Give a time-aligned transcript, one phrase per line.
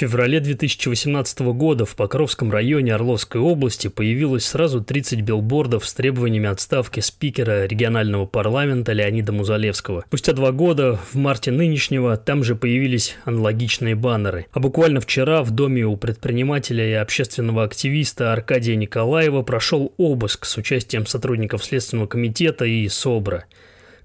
[0.00, 7.00] феврале 2018 года в Покровском районе Орловской области появилось сразу 30 билбордов с требованиями отставки
[7.00, 10.04] спикера регионального парламента Леонида Музалевского.
[10.06, 14.46] Спустя два года, в марте нынешнего, там же появились аналогичные баннеры.
[14.52, 20.56] А буквально вчера в доме у предпринимателя и общественного активиста Аркадия Николаева прошел обыск с
[20.56, 23.44] участием сотрудников Следственного комитета и СОБРа.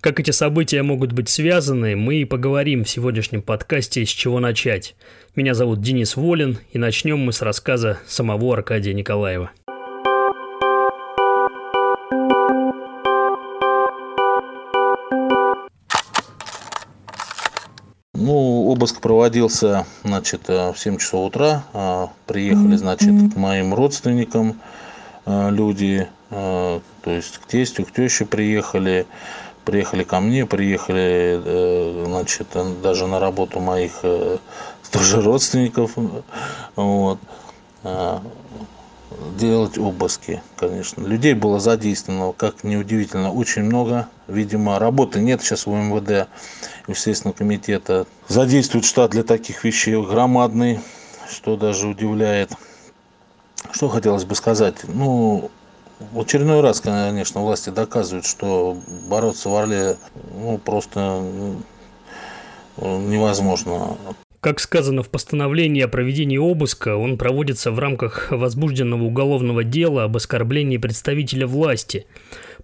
[0.05, 4.95] Как эти события могут быть связаны, мы и поговорим в сегодняшнем подкасте «С чего начать?».
[5.35, 9.49] Меня зовут Денис Волин, и начнем мы с рассказа самого Аркадия Николаева.
[18.13, 21.63] Ну, обыск проводился, значит, э, в 7 часов утра.
[21.73, 24.61] А, приехали, значит, к моим родственникам
[25.25, 29.07] э, люди, э, то есть к тестю, к теще приехали
[29.65, 32.47] приехали ко мне, приехали, э, значит,
[32.81, 34.37] даже на работу моих э,
[34.91, 35.93] тоже родственников,
[36.75, 37.19] вот,
[37.83, 38.21] а,
[39.37, 41.01] делать обыски, конечно.
[41.03, 44.07] Людей было задействовано, как неудивительно, очень много.
[44.27, 46.27] Видимо, работы нет сейчас у МВД,
[46.87, 48.05] Естественного комитета.
[48.27, 50.79] Задействует штат для таких вещей громадный,
[51.29, 52.51] что даже удивляет.
[53.71, 54.77] Что хотелось бы сказать?
[54.87, 55.51] Ну,
[55.99, 59.97] в очередной раз, конечно, власти доказывают, что бороться в Орле
[60.33, 61.23] ну, просто
[62.77, 63.97] невозможно.
[64.41, 70.17] Как сказано в постановлении о проведении обыска, он проводится в рамках возбужденного уголовного дела об
[70.17, 72.05] оскорблении представителя власти–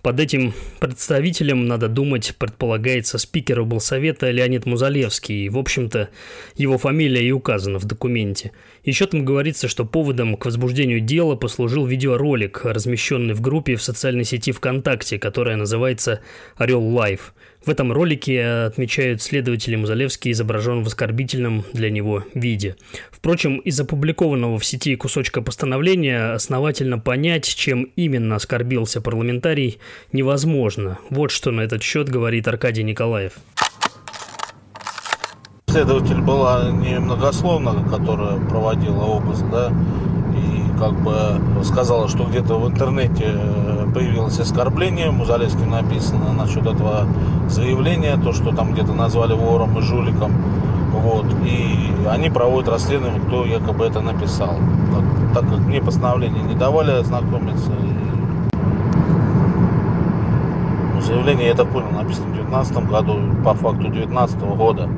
[0.01, 6.09] под этим представителем, надо думать, предполагается спикер облсовета Леонид Музалевский, в общем-то,
[6.55, 8.51] его фамилия и указана в документе.
[8.83, 14.23] Еще там говорится, что поводом к возбуждению дела послужил видеоролик, размещенный в группе в социальной
[14.23, 16.21] сети ВКонтакте, которая называется
[16.57, 17.33] «Орел Лайв».
[17.63, 22.75] В этом ролике отмечают следователи Музалевский изображен в оскорбительном для него виде.
[23.11, 29.77] Впрочем, из опубликованного в сети кусочка постановления основательно понять, чем именно оскорбился парламентарий,
[30.11, 30.97] невозможно.
[31.11, 33.33] Вот что на этот счет говорит Аркадий Николаев.
[35.71, 39.71] Следователь была немногословна, которая проводила обыск, да,
[40.77, 41.13] как бы
[41.63, 47.05] сказала, что где-то в интернете э, появилось оскорбление, Музалевским написано насчет этого
[47.47, 50.33] заявления, то, что там где-то назвали вором и жуликом.
[50.91, 54.55] Вот, и они проводят расследование, кто якобы это написал.
[54.93, 55.03] Так,
[55.35, 57.71] так как мне постановление не давали ознакомиться.
[57.71, 58.01] И...
[61.01, 64.89] Заявление, я так понял, написано в 2019 году, по факту 2019 года.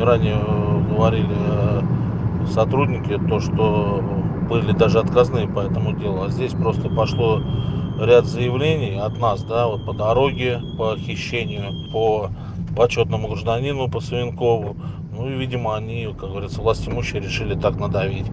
[0.00, 0.36] Ранее
[0.90, 1.82] говорили, э,
[2.52, 4.02] сотрудники, то, что
[4.48, 6.24] были даже отказные по этому делу.
[6.24, 7.42] А здесь просто пошло
[8.00, 12.30] ряд заявлений от нас, да, вот по дороге, по хищению, по
[12.76, 14.76] почетному гражданину, по Савинкову.
[15.12, 18.26] Ну и, видимо, они, как говорится, власть имущие решили так надавить.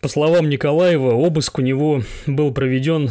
[0.00, 3.10] По словам Николаева, обыск у него был проведен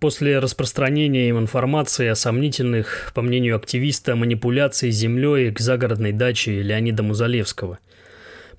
[0.00, 7.02] после распространения им информации о сомнительных, по мнению активиста, манипуляции землей к загородной даче Леонида
[7.02, 7.78] Музалевского–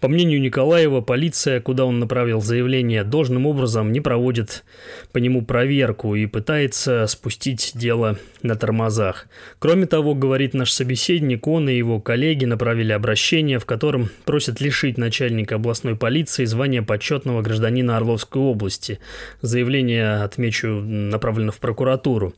[0.06, 4.64] по мнению Николаева, полиция, куда он направил заявление, должным образом не проводит
[5.12, 9.26] по нему проверку и пытается спустить дело на тормозах.
[9.58, 15.00] Кроме того, говорит наш собеседник, он и его коллеги направили обращение, в котором просят лишить
[15.00, 19.00] начальника областной полиции звания почетного гражданина Орловской области.
[19.42, 22.36] Заявление, отмечу, направлено в прокуратуру.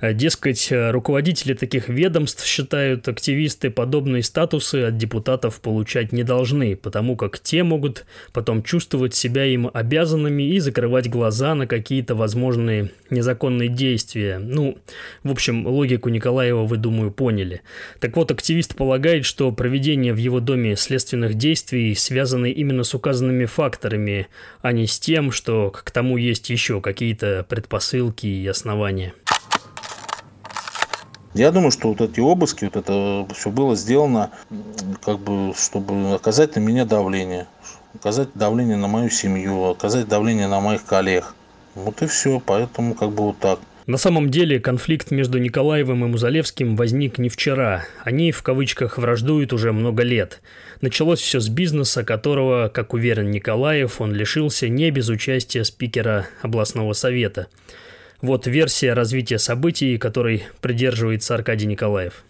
[0.00, 7.16] Дескать, руководители таких ведомств, считают активисты, подобные статусы от депутатов получать не должны, потому потому
[7.16, 13.68] как те могут потом чувствовать себя им обязанными и закрывать глаза на какие-то возможные незаконные
[13.68, 14.38] действия.
[14.38, 14.78] Ну,
[15.24, 17.62] в общем, логику Николаева вы, думаю, поняли.
[18.00, 23.46] Так вот, активист полагает, что проведение в его доме следственных действий связаны именно с указанными
[23.46, 24.28] факторами,
[24.62, 29.14] а не с тем, что к тому есть еще какие-то предпосылки и основания.
[31.34, 34.30] Я думаю, что вот эти обыски, вот это все было сделано,
[35.04, 37.46] как бы, чтобы оказать на меня давление,
[37.94, 41.34] оказать давление на мою семью, оказать давление на моих коллег.
[41.76, 43.60] Вот и все, поэтому как бы вот так.
[43.86, 47.84] На самом деле конфликт между Николаевым и Музалевским возник не вчера.
[48.04, 50.40] Они, в кавычках, враждуют уже много лет.
[50.80, 56.92] Началось все с бизнеса, которого, как уверен Николаев, он лишился не без участия спикера областного
[56.92, 57.46] совета.
[58.22, 62.22] Вот версия развития событий, которой придерживается Аркадий Николаев.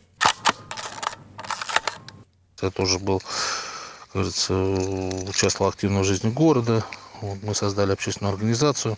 [2.62, 3.20] Я тоже был,
[4.12, 6.84] кажется, участвовал активно в жизни города.
[7.42, 8.96] Мы создали общественную организацию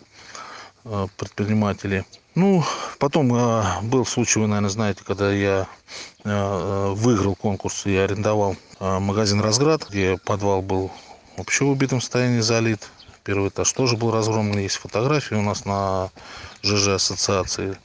[0.85, 2.05] э, предпринимателей.
[2.35, 2.63] Ну,
[2.99, 5.67] потом э, был случай, вы, наверное, знаете, когда я
[6.25, 10.93] выиграл конкурс и арендовал магазин «Разград», где подвал был
[11.37, 12.89] вообще в убитом состоянии залит.
[13.25, 14.59] Первый этаж тоже был разгромлен.
[14.59, 16.11] Есть фотографии у нас на
[16.63, 17.79] ЖЖ ассоциации.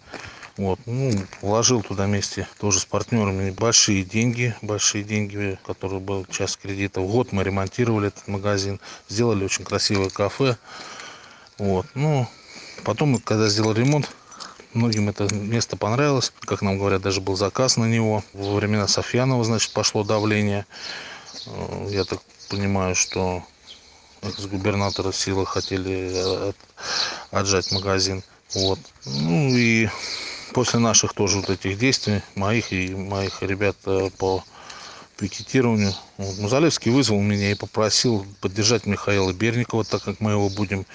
[0.57, 1.11] Вот, ну,
[1.43, 6.99] вложил туда вместе тоже с партнерами большие деньги, большие деньги, которые был часть кредита.
[6.99, 10.57] В год мы ремонтировали этот магазин, сделали очень красивое кафе.
[11.59, 12.27] Вот, ну,
[12.83, 14.09] потом, когда сделал ремонт,
[14.73, 16.33] многим это место понравилось.
[16.39, 18.23] Как нам говорят, даже был заказ на него.
[18.33, 20.65] Во времена Софьянова, значит, пошло давление.
[21.45, 22.19] Э, я так
[22.49, 23.43] понимаю, что
[24.21, 26.53] экс-губернатора силы хотели э,
[27.31, 28.23] отжать магазин.
[28.53, 28.79] Вот.
[29.05, 29.89] Ну и
[30.53, 34.43] после наших тоже вот этих действий, моих и моих ребят э, по
[35.17, 40.85] пикетированию, вот, Музалевский вызвал меня и попросил поддержать Михаила Берникова, так как мы его будем,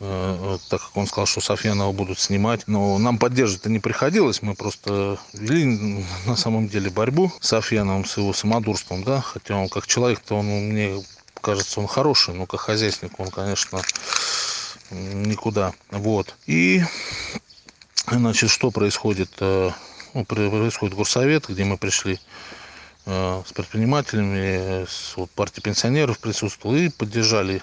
[0.00, 2.66] э, так как он сказал, что Софьянова будут снимать.
[2.66, 8.16] Но нам поддерживать-то не приходилось, мы просто вели на самом деле борьбу с Софьяновым, с
[8.16, 11.02] его самодурством, да, хотя он как человек-то, он мне
[11.44, 13.82] кажется, он хороший, но как хозяйственник он, конечно,
[14.90, 15.72] никуда.
[15.90, 16.34] Вот.
[16.46, 16.82] И
[18.06, 19.30] Значит, что происходит?
[19.40, 19.70] Э,
[20.12, 22.20] ну, происходит горсовет, где мы пришли
[23.06, 27.62] э, с предпринимателями, с вот, партией пенсионеров присутствовал и поддержали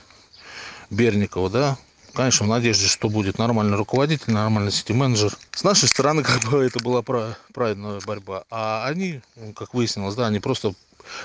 [0.89, 1.77] Берникова, да,
[2.13, 5.37] конечно, в надежде, что будет нормальный руководитель, нормальный сити-менеджер.
[5.51, 8.43] С нашей стороны, как бы, это была правильная борьба.
[8.49, 9.21] А они,
[9.55, 10.73] как выяснилось, да, они просто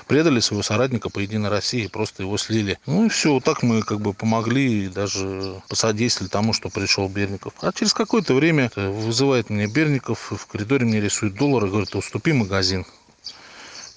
[0.07, 2.79] предали своего соратника по Единой России, просто его слили.
[2.85, 7.07] Ну и все, вот так мы как бы помогли и даже посодействовали тому, что пришел
[7.07, 7.53] Берников.
[7.61, 12.33] А через какое-то время вызывает меня Берников, в коридоре мне рисует доллар и говорит, уступи
[12.33, 12.85] магазин.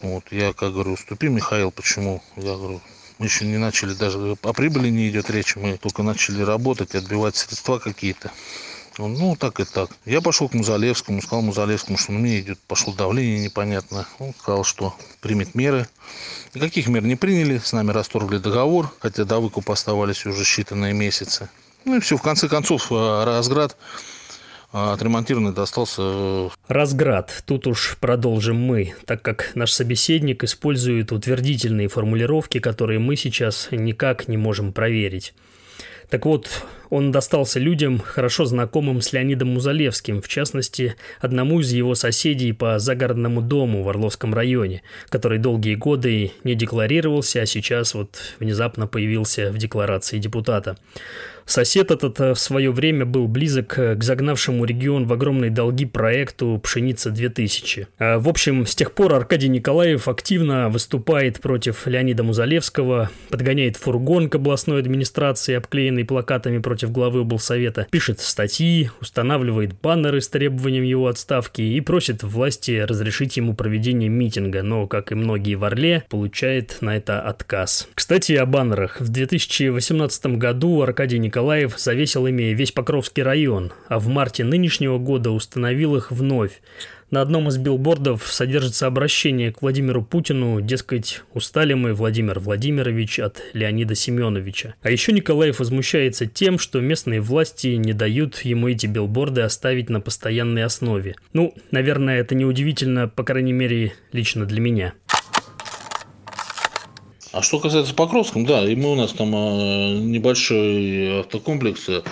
[0.00, 2.22] Вот, я как говорю, уступи, Михаил, почему?
[2.36, 2.80] Я говорю,
[3.18, 7.36] мы еще не начали даже, о прибыли не идет речь, мы только начали работать, отбивать
[7.36, 8.32] средства какие-то.
[9.00, 9.88] Он, ну, так и так.
[10.04, 14.06] Я пошел к Музалевскому, сказал Музалевскому, что меня идет, пошло давление непонятно.
[14.18, 15.88] Он сказал, что примет меры.
[16.54, 21.48] Никаких мер не приняли, с нами расторгли договор, хотя до выкупа оставались уже считанные месяцы.
[21.86, 23.74] Ну и все, в конце концов, э, Разград
[24.74, 26.02] э, отремонтированный достался...
[26.04, 27.42] Э, Разград.
[27.46, 34.28] Тут уж продолжим мы, так как наш собеседник использует утвердительные формулировки, которые мы сейчас никак
[34.28, 35.32] не можем проверить.
[36.10, 41.94] Так вот, он достался людям, хорошо знакомым с Леонидом Музалевским, в частности, одному из его
[41.94, 48.18] соседей по загородному дому в Орловском районе, который долгие годы не декларировался, а сейчас вот
[48.40, 50.76] внезапно появился в декларации депутата.
[51.50, 55.84] Сосед этот э, в свое время был близок э, к загнавшему регион в огромные долги
[55.84, 57.86] проекту «Пшеница-2000».
[57.98, 64.30] А, в общем, с тех пор Аркадий Николаев активно выступает против Леонида Музалевского, подгоняет фургон
[64.30, 71.08] к областной администрации, обклеенный плакатами против главы облсовета, пишет статьи, устанавливает баннеры с требованием его
[71.08, 76.78] отставки и просит власти разрешить ему проведение митинга, но, как и многие в Орле, получает
[76.80, 77.88] на это отказ.
[77.94, 79.00] Кстати, о баннерах.
[79.00, 85.30] В 2018 году Аркадий Николаев завесил ими весь Покровский район, а в марте нынешнего года
[85.30, 86.60] установил их вновь.
[87.10, 93.42] На одном из билбордов содержится обращение к Владимиру Путину, дескать, устали мы, Владимир Владимирович, от
[93.52, 94.74] Леонида Семеновича.
[94.82, 100.00] А еще Николаев возмущается тем, что местные власти не дают ему эти билборды оставить на
[100.00, 101.16] постоянной основе.
[101.32, 104.94] Ну, наверное, это неудивительно, по крайней мере, лично для меня.
[107.32, 112.02] А что касается Покровском, да, и мы у нас там э, небольшой автокомплекс, э,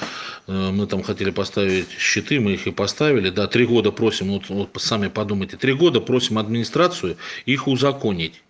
[0.46, 4.70] мы там хотели поставить щиты, мы их и поставили, да, три года просим, вот, вот
[4.76, 8.42] сами подумайте, три года просим администрацию их узаконить,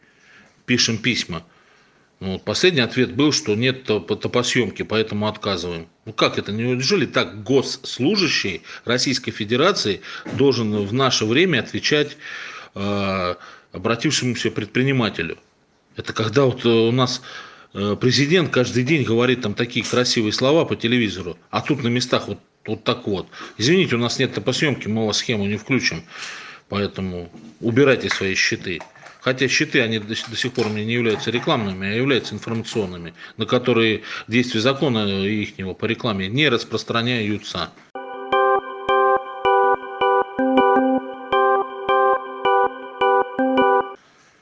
[0.67, 1.43] пишем письма.
[2.21, 5.87] Ну, вот последний ответ был, что нет топосъемки, поэтому отказываем.
[6.05, 6.53] Ну как это?
[6.53, 10.03] Неужели так госслужащий Российской Федерации
[10.35, 12.19] должен в наше время отвечать
[12.75, 13.35] э,
[13.73, 15.39] обратившемуся предпринимателю?
[15.99, 17.21] Это когда вот э, у нас
[17.75, 22.29] э, президент каждый день говорит там такие красивые слова по телевизору, а тут на местах
[22.29, 23.27] вот, вот так вот.
[23.59, 26.05] Извините, у нас нет топосъемки, мы вас схему не включим,
[26.69, 28.79] поэтому убирайте свои щиты.
[29.21, 34.03] Хотя щиты, они до, сих пор мне не являются рекламными, а являются информационными, на которые
[34.29, 37.73] действия закона их по рекламе не распространяются.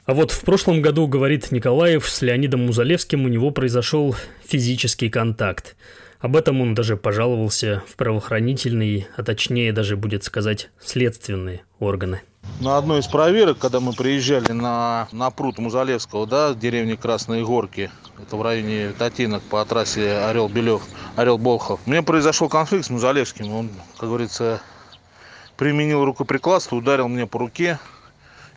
[0.07, 5.75] А вот в прошлом году, говорит Николаев, с Леонидом Музалевским у него произошел физический контакт.
[6.21, 12.21] Об этом он даже пожаловался в правоохранительные, а точнее даже будет сказать следственные органы.
[12.61, 17.43] На одной из проверок, когда мы приезжали на, на пруд Музалевского, да, в деревне Красные
[17.43, 20.83] Горки, это в районе Татинок по трассе Орел-Белев,
[21.17, 23.51] Орел-Болхов, у меня произошел конфликт с Музалевским.
[23.51, 24.61] Он, как говорится,
[25.57, 27.77] применил рукоприкладство, ударил мне по руке.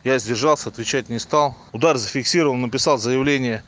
[0.03, 1.55] Я сдержался, отвечать не стал.
[1.73, 3.63] Удар зафиксировал, написал заявление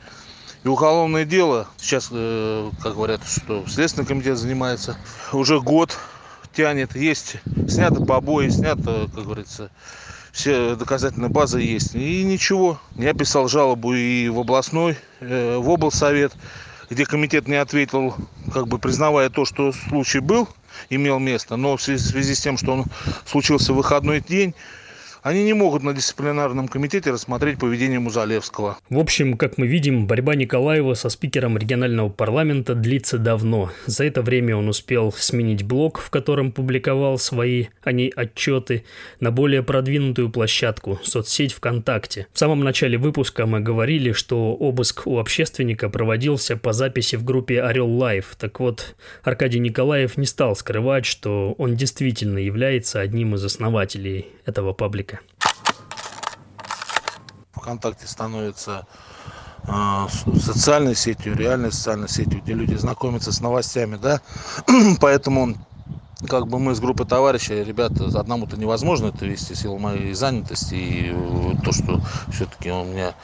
[0.64, 1.68] и уголовное дело.
[1.76, 4.96] Сейчас, э, как говорят, что Следственный комитет занимается.
[5.32, 5.96] Уже год
[6.52, 6.96] тянет.
[6.96, 7.36] Есть
[7.68, 9.70] снято побои, снято, как говорится,
[10.32, 11.94] все доказательные базы есть.
[11.94, 12.80] И ничего.
[12.96, 16.32] Я писал жалобу и в областной, э, в облсовет,
[16.90, 18.16] где комитет не ответил,
[18.52, 20.48] как бы признавая то, что случай был,
[20.90, 21.54] имел место.
[21.54, 22.84] Но в связи с тем, что он
[23.24, 24.54] случился в выходной день,
[25.24, 28.76] они не могут на дисциплинарном комитете рассмотреть поведение Музалевского.
[28.90, 33.70] В общем, как мы видим, борьба Николаева со спикером регионального парламента длится давно.
[33.86, 38.84] За это время он успел сменить блог, в котором публиковал свои, а не отчеты,
[39.18, 42.26] на более продвинутую площадку– соцсеть ВКонтакте.
[42.34, 47.62] В самом начале выпуска мы говорили, что обыск у общественника проводился по записи в группе
[47.62, 48.36] «Орел Лайв».
[48.38, 54.74] Так вот, Аркадий Николаев не стал скрывать, что он действительно является одним из основателей этого
[54.74, 55.13] паблика.
[57.52, 58.86] ВКонтакте становится
[59.66, 60.06] э,
[60.38, 64.20] социальной сетью, реальной социальной сетью, где люди знакомятся с новостями, да,
[65.00, 65.56] поэтому
[66.28, 71.12] как бы мы с группой товарищей, ребята, одному-то невозможно это вести, силу моей занятости и
[71.12, 73.14] э, то, что все-таки у меня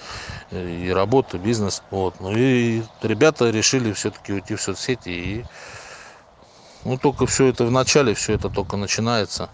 [0.51, 2.21] э, и работа, бизнес, вот.
[2.21, 5.45] Ну и ребята решили все-таки уйти в соцсети и
[6.85, 9.51] ну только все это в начале, все это только начинается,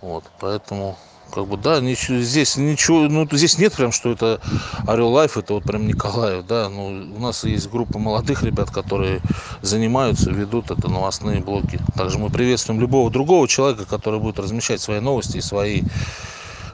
[0.00, 0.98] вот, поэтому
[1.32, 4.40] как бы, да, здесь ничего, ну, здесь нет прям, что это
[4.86, 9.20] Орел Life, это вот прям Николаев, да, ну, у нас есть группа молодых ребят, которые
[9.62, 11.80] занимаются, ведут это новостные блоки.
[11.94, 15.82] Также мы приветствуем любого другого человека, который будет размещать свои новости и свои,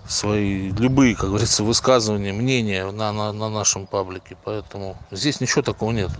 [0.06, 4.36] свои любые, как говорится, высказывания, мнения на, на, на нашем паблике.
[4.44, 6.10] Поэтому здесь ничего такого нет.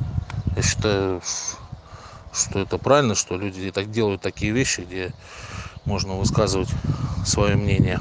[0.57, 1.23] Я считаю,
[2.33, 5.13] что это правильно, что люди так делают такие вещи, где
[5.85, 6.71] можно высказывать
[7.25, 8.01] свое мнение.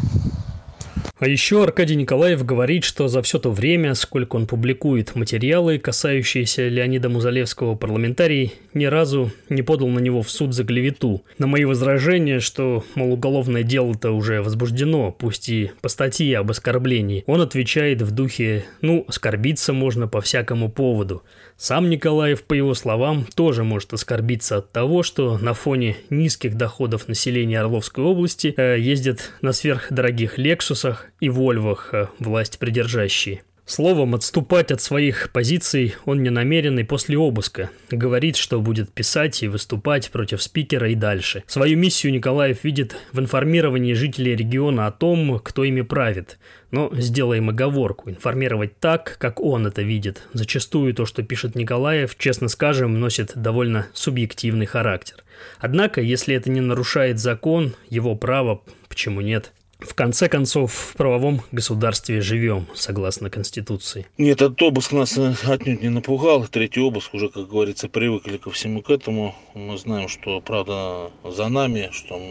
[1.21, 6.67] А еще Аркадий Николаев говорит, что за все то время, сколько он публикует материалы, касающиеся
[6.67, 11.23] Леонида Музалевского, парламентарий ни разу не подал на него в суд за клевету.
[11.37, 17.23] На мои возражения, что, мол, уголовное дело-то уже возбуждено, пусть и по статье об оскорблении,
[17.27, 21.21] он отвечает в духе «ну, оскорбиться можно по всякому поводу».
[21.55, 27.07] Сам Николаев, по его словам, тоже может оскорбиться от того, что на фоне низких доходов
[27.07, 33.43] населения Орловской области э, ездят на сверхдорогих «Лексусах» и «Вольвах» э, власть придержащие.
[33.63, 37.69] Словом, отступать от своих позиций он не намерен и после обыска.
[37.89, 41.43] Говорит, что будет писать и выступать против спикера и дальше.
[41.47, 46.37] Свою миссию Николаев видит в информировании жителей региона о том, кто ими правит.
[46.71, 48.09] Но сделаем оговорку.
[48.09, 50.27] Информировать так, как он это видит.
[50.33, 55.23] Зачастую то, что пишет Николаев, честно скажем, носит довольно субъективный характер.
[55.59, 59.53] Однако, если это не нарушает закон, его право, почему нет?
[59.81, 64.05] В конце концов, в правовом государстве живем, согласно Конституции.
[64.17, 66.47] Нет, этот обыск нас отнюдь не напугал.
[66.47, 69.35] Третий обыск уже, как говорится, привыкли ко всему к этому.
[69.55, 72.21] Мы знаем, что правда за нами, что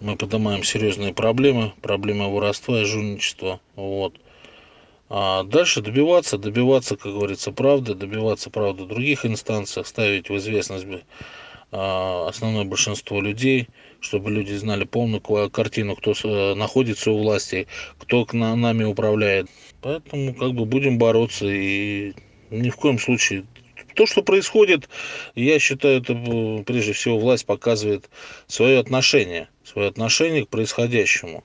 [0.00, 3.60] мы поднимаем серьезные проблемы, проблемы воровства и жульничества.
[3.74, 4.14] Вот.
[5.08, 10.86] А дальше добиваться, добиваться, как говорится, правды, добиваться правды в других инстанциях, ставить в известность
[11.74, 13.68] основное большинство людей,
[14.00, 17.66] чтобы люди знали полную картину, кто э, находится у власти,
[17.98, 19.48] кто к нами управляет.
[19.80, 22.14] Поэтому как бы будем бороться и
[22.50, 23.44] ни в коем случае
[23.94, 24.88] то, что происходит,
[25.34, 28.10] я считаю, это э, прежде всего власть показывает
[28.46, 31.44] свое отношение, свое отношение к происходящему.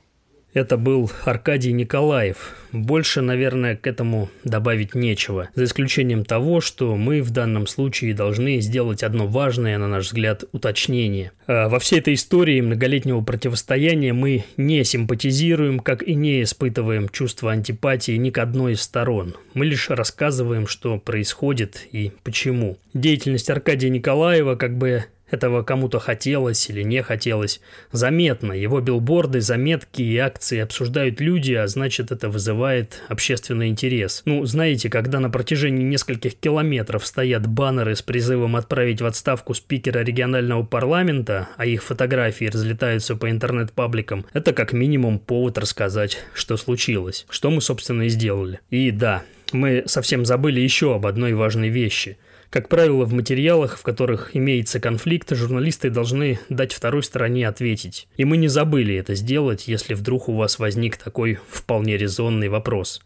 [0.54, 2.56] Это был Аркадий Николаев.
[2.72, 5.50] Больше, наверное, к этому добавить нечего.
[5.54, 10.46] За исключением того, что мы в данном случае должны сделать одно важное, на наш взгляд,
[10.52, 11.32] уточнение.
[11.46, 17.52] А во всей этой истории многолетнего противостояния мы не симпатизируем, как и не испытываем чувство
[17.52, 19.36] антипатии ни к одной из сторон.
[19.54, 22.78] Мы лишь рассказываем, что происходит и почему.
[22.94, 27.62] Деятельность Аркадия Николаева как бы этого кому-то хотелось или не хотелось.
[27.92, 28.54] Заметно.
[28.54, 34.22] Его билборды, заметки и акции обсуждают люди, а значит это вызывает общественный интерес.
[34.26, 40.00] Ну, знаете, когда на протяжении нескольких километров стоят баннеры с призывом отправить в отставку спикера
[40.00, 47.26] регионального парламента, а их фотографии разлетаются по интернет-пабликам, это как минимум повод рассказать, что случилось.
[47.30, 48.60] Что мы, собственно, и сделали.
[48.70, 52.18] И да, мы совсем забыли еще об одной важной вещи–
[52.50, 58.08] Как правило, в материалах, в которых имеется конфликт, журналисты должны дать второй стороне ответить.
[58.18, 63.02] И мы не забыли это сделать, если вдруг у вас возник такой вполне резонный вопрос.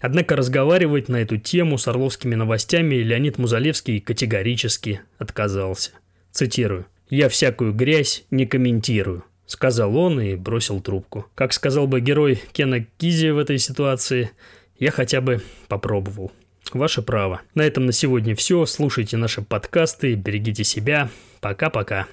[0.00, 5.90] Однако разговаривать на эту тему с орловскими новостями Леонид Музалевский категорически отказался.
[6.30, 6.86] Цитирую.
[7.10, 11.26] «Я всякую грязь не комментирую»,— сказал он и бросил трубку.
[11.34, 14.30] Как сказал бы герой Кена Кизи в этой ситуации,
[14.78, 16.32] я хотя бы попробовал.
[16.72, 17.42] Ваше право.
[17.54, 18.66] На этом на сегодня все.
[18.66, 21.08] Слушайте наши подкасты, берегите себя.
[21.40, 22.06] Пока-пока.